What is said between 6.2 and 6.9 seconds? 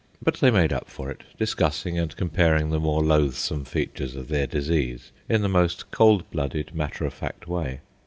blooded,